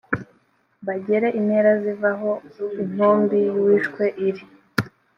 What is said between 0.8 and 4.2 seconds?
bagere intera ziva aho intumbi y’uwishwe